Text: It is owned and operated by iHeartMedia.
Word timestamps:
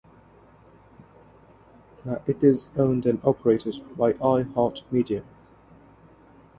It 2.25 2.43
is 2.43 2.69
owned 2.75 3.05
and 3.05 3.23
operated 3.23 3.75
by 3.95 4.13
iHeartMedia. 4.13 5.23